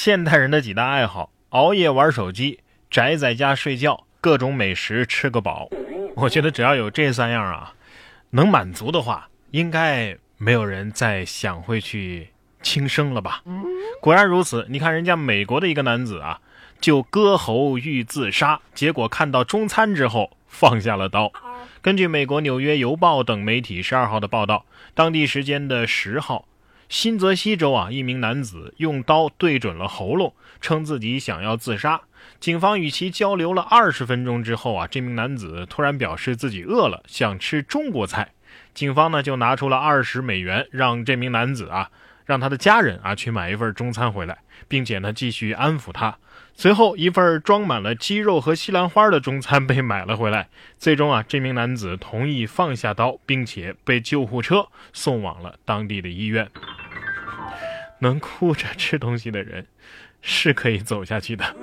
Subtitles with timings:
[0.00, 5.68] 现代人的几大爱好：熬夜玩手机、宅在家睡觉、各种美食吃个饱。
[6.14, 7.74] 我觉得只要有这三样啊，
[8.30, 12.28] 能满足的话，应该没有人再想会去
[12.62, 13.42] 轻生了吧？
[14.00, 16.40] 果然如此，你看人家美国的一个男子啊，
[16.80, 21.32] 就割喉欲自杀，结果看到中餐之后放下了刀。
[21.82, 26.44] 根据美国《纽约邮报》等媒体十二号的报道，当地时间的十号。
[26.88, 32.00] 新泽西州啊，一名男子用刀对准了喉咙，称自己想要自杀。
[32.40, 38.32] 警方与其交流了二十分钟之后啊，这名男子突然表示自己饿了，想吃中国菜。
[38.72, 41.90] 警方呢就拿出了二十美元，让这名男子啊，
[42.28, 44.36] 让他的家人啊去买一份中餐回来，
[44.68, 46.18] 并且呢继续安抚他。
[46.52, 50.50] 随后，一份装满了鸡肉和西兰花的中餐被买了回来。
[50.76, 56.46] 最终啊，这名男子同意放下刀，并且被救护车送往了当地的医院。
[58.00, 59.66] 能哭着吃东西的人，
[60.20, 61.56] 是可以走下去的。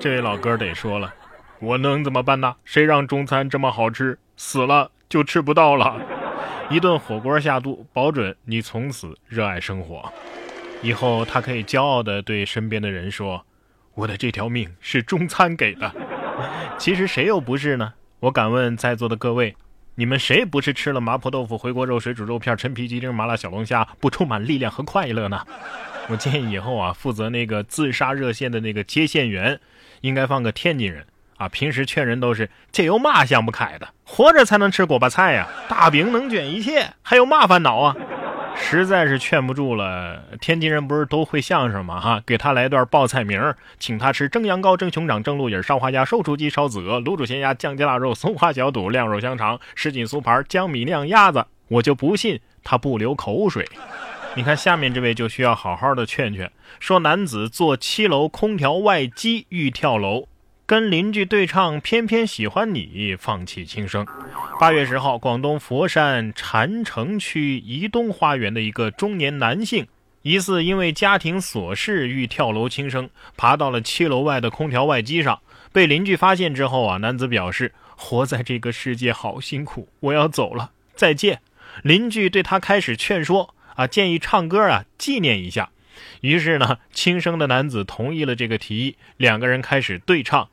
[0.00, 1.12] 这位老哥得说了，
[1.60, 2.56] 我能怎么办呢？
[2.64, 6.00] 谁让中餐这么好吃，死了就吃不到了。
[6.70, 10.12] 一顿火锅下肚，保准你从此热爱生活。
[10.82, 13.44] 以后他可以骄傲地对身边的人说
[13.94, 15.90] ：“我的这条命是中餐给的。
[16.78, 17.94] ”其实谁又不是呢？
[18.20, 19.56] 我敢问在座的各位。
[19.94, 25.44] 你们谁不是吃了麻婆豆腐、回锅肉、水煮肉片、陈皮鸡丁、麻辣小龙虾不充满力量和快乐呢？
[26.08, 29.58] 我建议以后啊，负责那个自杀热线的那个接线员，
[30.02, 31.04] 应该放个天津人
[31.38, 31.48] 啊。
[31.48, 37.96] 平时劝人都是这有嘛想不开的，活着才能吃锅巴菜呀，大饼能卷一切，还有嘛烦恼啊？
[38.60, 42.00] 实在是劝不住了，天津人不是都会相声吗？
[42.00, 43.40] 哈，给他来段报菜名，
[43.78, 51.46] 请他吃蒸羊羔、蒸熊掌、蒸鹿尾、烧花鸭、瘦雏鸡、烧子鹅、卤煮咸鸭、酱鸡腊肉、松花小肚、晾肉香肠、什锦酥盘、江米酿鸭子。
[51.68, 53.64] 我就不信他不流口水。
[54.34, 56.50] 你看下面这位就需要好好的劝劝，
[56.80, 60.26] 说男子坐七楼空调外机欲跳楼。
[60.68, 64.06] 跟邻居对唱，偏偏喜欢你，放弃轻生。
[64.60, 69.86] 八月十号，广东佛山禅城区怡东花园的一个中年男性，
[70.20, 75.40] 疑似因为家庭琐事欲跳楼轻生，爬到了七楼外的空调外机上，
[75.72, 81.40] 被邻居发现之后啊，男子表示活在这个世界好辛苦，我要走了，再见。
[81.82, 85.70] 邻居对他开始劝说啊，建议唱歌啊，纪念一下。
[86.20, 90.48] 于是呢，轻生的男子同意了这个提议，两个人开始对唱，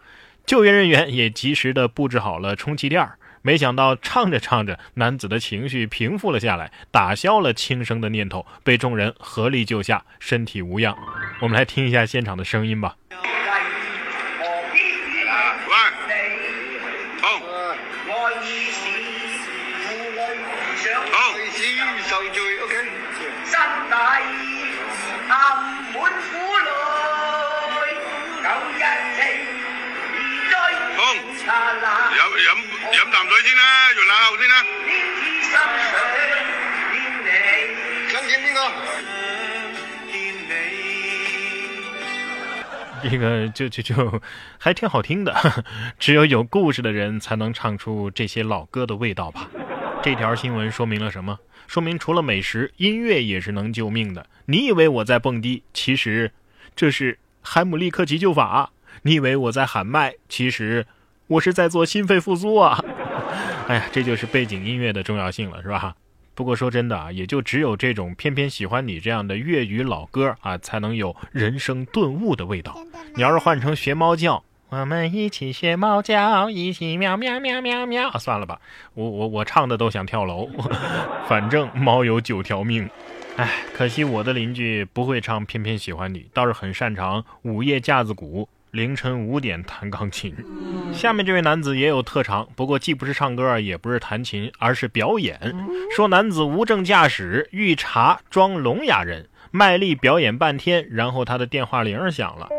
[0.45, 10.97] 救援人员也及时的布置好了充气垫儿没想到唱着唱着，男子的情绪平复了下来，打消了轻生的念头，被众人合力救下，身体无恙。
[11.41, 12.95] 我们来听一下现场的声音吧。
[43.08, 44.22] 这个就就就
[44.58, 45.64] 还挺好听的，
[46.00, 49.50] 只有有故事的人才能唱出这些老歌的味道吧。
[50.02, 51.40] 这条新闻说明了什么？
[51.68, 54.28] 说明除了美食，音乐也是能救命的。
[54.46, 56.31] 你以为我在蹦迪，其实
[56.75, 58.72] 这是海姆立克急救法；
[59.04, 60.86] 你以为我在喊麦，其实。
[61.28, 62.80] 我是在做心肺复苏啊！
[63.68, 65.96] 哎呀，这就是背景音乐的重要性了，是吧？
[66.35, 72.78] 不过说真的啊，也就只有这种偏偏喜欢你这样的粤语老歌啊，才能有人生顿悟的味道。
[73.16, 78.12] 你要是换成学猫叫，我们一起学猫叫，一起喵喵喵喵喵。
[78.19, 78.59] 算了吧，
[78.94, 80.50] 我我我唱的都想跳楼。
[81.28, 82.90] 反正猫有九条命。
[83.38, 88.50] 哎，可惜我的邻居不会唱偏偏喜欢你，倒是很擅长午夜架子鼓。
[88.75, 90.36] 凌晨五点弹钢琴，
[90.91, 95.40] 下面这位男子也有特长，不过既不是唱歌，也不是弹琴，而是表演。
[95.96, 102.50] 说男子无证驾驶，遇查装聋哑人，卖力表演半天，然后他的电话铃儿响了。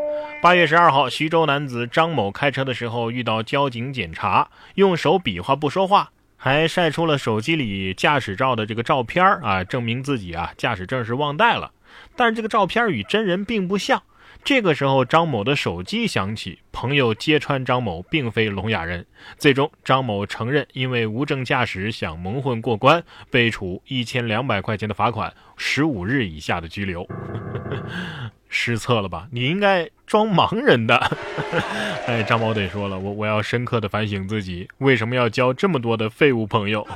[0.43, 11.73] 八月十二号，徐州男子张某开车的时候遇到交警检查，用手比划不说话，还晒出了手机里驾驶照的这个照片啊，证明自己啊驾驶证是忘带了。
[12.17, 14.03] 但是这个照片与真人并不像。
[14.47, 19.05] 这个时候，张某的手机响起，朋友揭穿张某并非聋哑人。
[19.37, 27.05] 最终，张某承认因为无证驾驶想蒙混过关，被处一千两百块钱的罚款，十五日以下的拘留。
[28.49, 29.27] 失策了吧？
[29.33, 30.97] 你应该装盲人的。
[32.07, 36.87] 哎，张某得说了，我我要深刻的反省自己，为什么要交这么多的废物朋友？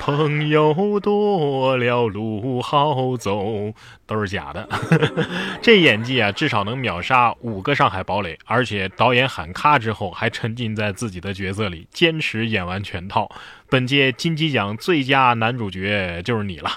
[0.00, 3.74] 朋友多了路好走，
[4.06, 4.66] 都是假的。
[5.60, 8.38] 这演技啊，至少能秒杀五个上海堡垒。
[8.46, 13.30] 而且导演喊咔之后，还沉浸在自己的角色里，坚持演完全套。
[13.68, 16.70] 本届金鸡奖最佳男主角就是你了。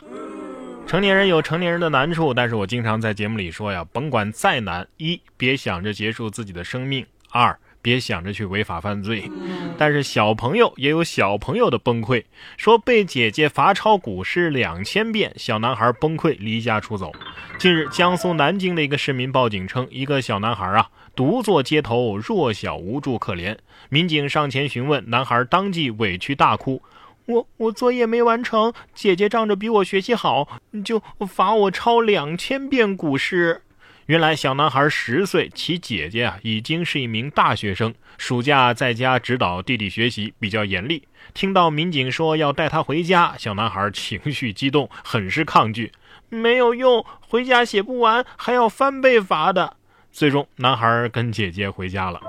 [0.86, 7.58] 成年人有成年人的难处，但是我经常在节目里说呀，甭管再难，一别想着结束自己的生命，二。
[7.84, 9.30] 别想着去违法犯罪，
[9.78, 12.24] 但是小朋友也有小朋友的崩溃。
[12.58, 17.12] 说被姐姐罚抄古诗两千遍，小男孩崩溃离家出走。
[17.60, 23.58] 近日，江苏南京的一个市民报警称，一个小男孩啊独坐街头，弱小无助可怜。
[23.90, 26.82] 民警上前询问，男孩当即委屈大哭
[27.28, 30.48] ：“我我作业没完成，姐姐仗着比我学习好，
[30.86, 33.62] 就罚我抄两千遍古诗。”
[34.08, 41.04] 原来小男孩十岁，其姐姐啊已经是一名大学生，暑假在家指导弟弟学习，比较严厉。
[41.34, 45.94] 听到民警说要带他回家，小男孩情绪激动，很是抗拒。
[46.28, 49.78] 没有用，回家写不完还要翻倍罚的。
[50.12, 52.20] 最终，男孩跟姐姐回家了。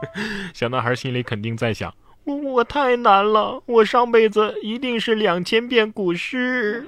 [0.54, 1.94] 小男孩心里肯定在想：
[2.24, 6.86] 我我太难了，我上辈子一定是两千遍古诗。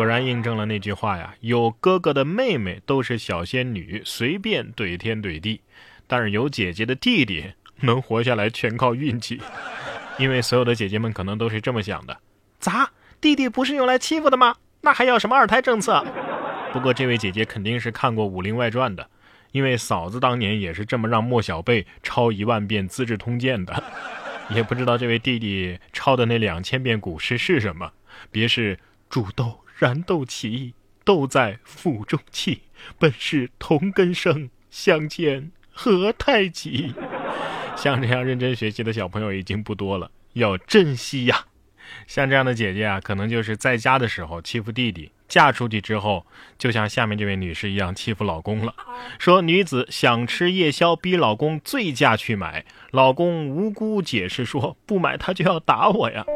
[0.00, 5.60] 果然印证了那句话呀，有哥哥的妹妹都是小仙女，随便怼天怼地；
[6.06, 9.42] 但是有姐姐的弟弟能活下来全靠运气。
[10.16, 12.16] 因为所有的姐姐们可能都是这么想的：
[12.58, 14.56] 咋，弟弟不是用来欺负的吗？
[14.80, 16.02] 那还要什么二胎政策？
[16.72, 19.06] 不过这位姐姐肯定是看过《武林外传》的，
[19.52, 23.84] 因为嫂子当年也是这么让莫小贝抄一万遍《资治通鉴》的。
[24.48, 27.92] 也不知道这位弟弟抄的那两千遍古诗是什么，
[28.30, 28.78] 别是
[29.10, 29.59] 煮豆。
[29.80, 30.74] 燃豆萁，
[31.06, 32.60] 豆在釜中泣。
[32.98, 36.92] 本是同根生，相煎何太急。
[37.78, 41.46] 像这样认真学习的小朋友已经不多了，要珍惜呀。
[42.06, 46.26] 像这样的姐姐啊，可能就是在家的时候欺负弟弟，嫁出去之后，
[46.58, 48.74] 就像下面这位女士一样欺负老公了。
[49.18, 56.26] 说女子想吃夜宵，逼老公醉驾去买，老公无辜解释说不买他就要打我呀。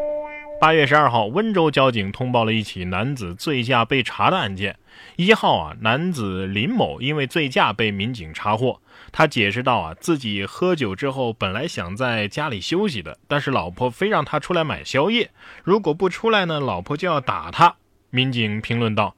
[0.61, 4.77] 八月十二号，温州交警通报了一起男子醉驾被查的案件。
[5.17, 8.81] 一号啊，男子林某因为醉驾被民警查获。
[9.13, 15.31] 他解释道啊，自己喝酒之后本来想在家里休息的，但是老婆非让他出来买宵夜，
[15.63, 17.77] 如果不出来呢，老婆就要打他。
[18.11, 19.17] 民警评论道：“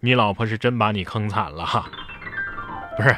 [0.00, 1.90] 你老婆是真把你坑惨了哈。”
[2.96, 3.14] 不是，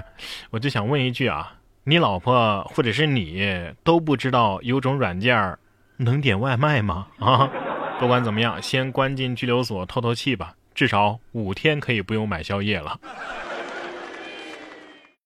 [0.51, 1.55] 我就想问一句啊，
[1.85, 5.57] 你老婆或者是你都不知道有种软件
[5.99, 7.07] 能点外卖吗？
[7.19, 7.49] 啊？
[8.01, 12.99] 不管怎么样，先关进拘留所透透气吧，至少五天可以不用买宵夜了。